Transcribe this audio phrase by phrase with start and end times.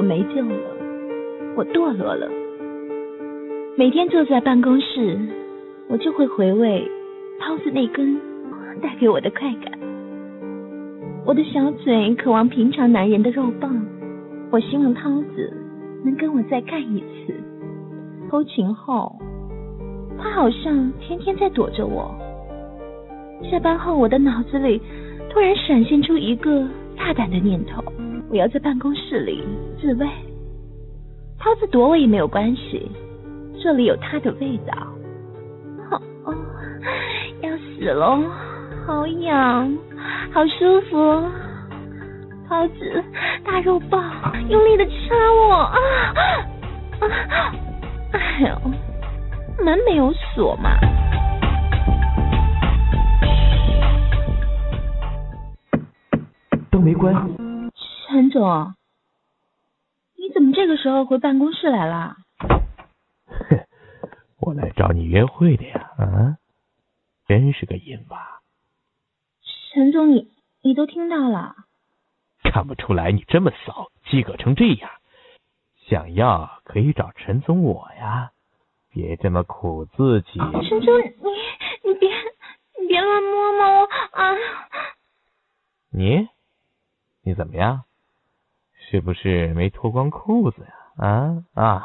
[0.00, 0.56] 我没救了，
[1.54, 2.26] 我堕落了。
[3.76, 5.18] 每天坐在办公室，
[5.90, 6.90] 我就会回味
[7.38, 8.18] 涛子那根
[8.80, 9.78] 带给我的快感。
[11.26, 13.78] 我的小嘴渴望平常男人的肉棒，
[14.50, 15.52] 我希望涛子
[16.02, 17.34] 能跟我再干一次。
[18.30, 19.14] 偷情后，
[20.18, 22.10] 他好像天天在躲着我。
[23.50, 24.80] 下班后，我的脑子里
[25.28, 27.79] 突然闪现出一个大胆的念头。
[28.30, 29.42] 我要在办公室里
[29.80, 30.06] 自慰，
[31.36, 32.88] 涛子躲我也没有关系，
[33.60, 34.72] 这里有他的味道。
[35.90, 36.34] 哦哦，
[37.42, 38.22] 要死了，
[38.86, 39.76] 好痒，
[40.32, 40.96] 好舒服。
[42.48, 43.04] 涛子
[43.44, 44.02] 大肉棒，
[44.48, 44.92] 用力的插
[45.48, 45.78] 我啊
[47.00, 47.52] 啊！
[48.12, 50.70] 哎呦，门没有锁嘛。
[56.70, 57.12] 都没关。
[58.20, 58.74] 陈总，
[60.14, 62.18] 你怎么这个时候回办公室来了？
[62.38, 63.64] 哼，
[64.40, 65.90] 我来找你约会的呀！
[65.96, 66.36] 啊，
[67.26, 68.42] 真是个淫娃。
[69.72, 71.54] 陈总，你你都听到了？
[72.52, 74.90] 看不出来你这么骚，饥渴成这样。
[75.88, 78.32] 想要可以找陈总我呀，
[78.90, 80.38] 别这么苦自己。
[80.68, 82.10] 陈总，你你别
[82.82, 84.36] 你别乱摸摸我啊！
[85.90, 86.28] 你
[87.22, 87.84] 你怎么样？
[88.88, 91.06] 是不是没脱光裤子呀？
[91.06, 91.84] 啊啊，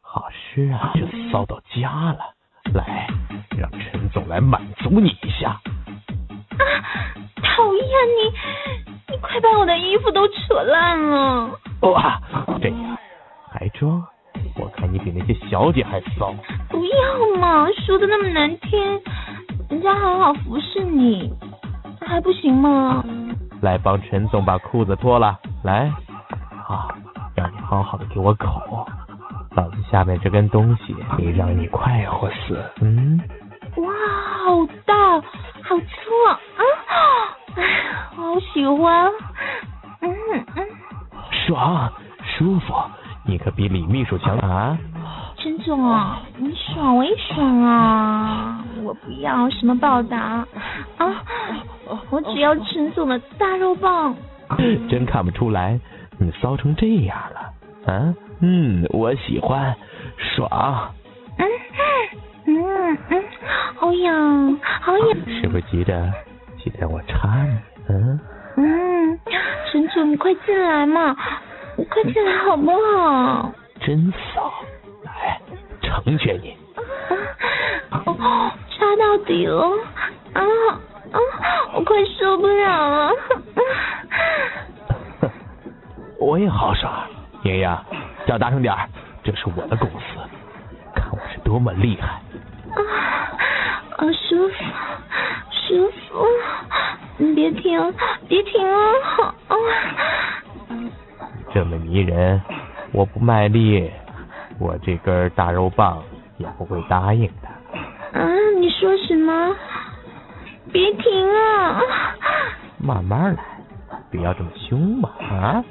[0.00, 2.18] 好湿啊，就骚到家了。
[2.74, 3.06] 来，
[3.56, 5.50] 让陈总来满足你一下。
[5.50, 6.62] 啊，
[7.42, 9.12] 讨厌你！
[9.12, 11.50] 你快把我的衣服都扯烂了。
[11.82, 12.20] 哇，
[12.60, 12.98] 这样
[13.50, 14.04] 还装？
[14.56, 16.34] 我看你比那些小姐还骚。
[16.68, 19.00] 不要嘛，说的那么难听，
[19.68, 21.32] 人家好好服侍你，
[22.00, 23.04] 还不行吗？
[23.62, 25.38] 来帮陈总把裤子脱了。
[25.62, 25.92] 来，
[26.64, 26.88] 好，
[27.34, 28.86] 让你好好的给我口，
[29.54, 32.58] 老子下面这根东西可以让你快活死。
[32.80, 33.20] 嗯，
[33.76, 33.92] 哇，
[34.44, 35.20] 好大，
[35.62, 35.84] 好粗
[36.28, 36.40] 啊！
[36.56, 36.64] 啊，
[37.56, 37.62] 哎，
[38.16, 39.10] 好喜欢。
[40.00, 40.10] 嗯
[40.56, 40.66] 嗯，
[41.46, 41.92] 爽，
[42.24, 42.74] 舒服，
[43.26, 44.78] 你可比李秘书强啊！
[45.36, 45.78] 陈总，
[46.38, 48.64] 你爽我也爽啊！
[48.82, 50.18] 我不要什么报答
[50.96, 51.22] 啊，
[52.08, 54.16] 我只要陈总的大肉棒。
[54.88, 55.78] 真看不出来，
[56.18, 58.14] 你骚成这样了，啊？
[58.40, 59.74] 嗯，我喜欢，
[60.16, 60.92] 爽。
[61.38, 61.46] 嗯
[62.46, 63.24] 嗯嗯，
[63.76, 65.08] 好痒，好痒。
[65.40, 65.94] 是不是急着
[66.58, 67.58] 急着我插你？
[67.88, 68.20] 嗯
[68.56, 69.18] 嗯，
[69.70, 71.16] 陈总，你快进来嘛，
[71.76, 73.52] 你快进来好不好？
[73.80, 74.52] 真骚，
[75.04, 75.40] 来，
[75.82, 76.56] 成全你。
[77.90, 79.62] 哦，插到底了，
[80.34, 80.42] 啊
[81.12, 81.18] 啊，
[81.74, 83.12] 我快受不了了。
[86.20, 87.06] 我也好耍，
[87.44, 87.76] 莹莹，
[88.26, 88.76] 叫大声点
[89.22, 90.18] 这是我的公司，
[90.94, 92.08] 看我是多么厉害。
[92.08, 92.80] 啊，
[93.96, 94.54] 啊舒服，
[95.50, 96.26] 舒服，
[97.16, 97.94] 你别停，
[98.28, 99.34] 别停啊！
[99.48, 99.56] 啊，
[101.54, 102.40] 这么迷人，
[102.92, 103.90] 我不卖力，
[104.58, 106.02] 我这根大肉棒
[106.36, 107.48] 也不会答应的。
[108.20, 108.28] 啊，
[108.60, 109.56] 你说什么？
[110.70, 111.80] 别停啊！
[112.76, 113.42] 慢慢来，
[114.10, 115.08] 不要这么凶嘛！
[115.18, 115.64] 啊，哼！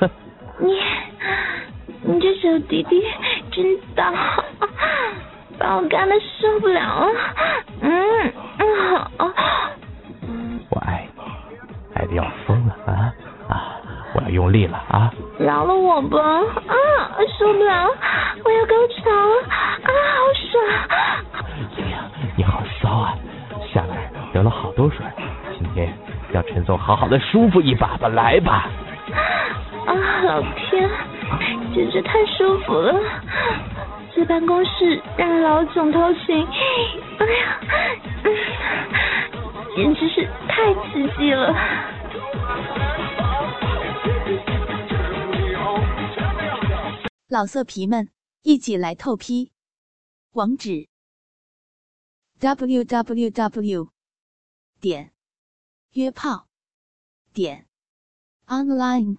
[0.58, 0.78] 你
[2.02, 3.04] 你这小弟弟
[3.50, 4.12] 真大，
[5.58, 7.12] 把我干的受不了了。
[7.82, 9.10] 嗯嗯好。
[10.70, 11.22] 我爱你，
[11.94, 13.12] 爱的要疯了啊
[13.48, 13.76] 啊！
[14.14, 15.12] 我要用力了啊！
[15.38, 16.74] 饶了我吧啊！
[17.38, 17.88] 受不了，
[18.44, 19.90] 我要高潮了啊！
[20.16, 20.62] 好爽！
[21.76, 21.96] 莹莹，
[22.36, 23.14] 你好骚啊！
[23.72, 23.96] 下面
[24.32, 25.04] 流了好多水，
[25.58, 25.92] 今天
[26.32, 28.68] 让陈总好好的舒服一把吧，来吧！
[29.86, 30.88] 啊，老天，
[31.74, 32.94] 简直太舒服了！
[34.16, 36.46] 在办公室让老总偷情，
[37.18, 37.60] 哎呀，
[39.74, 41.54] 简直是太刺激了！
[47.28, 48.10] 老色皮们，
[48.42, 49.52] 一起来透批！
[50.32, 50.88] 网址
[52.40, 53.88] ：w w w
[54.80, 55.12] 点
[55.92, 56.46] 约炮
[57.32, 57.66] 点
[58.46, 59.18] online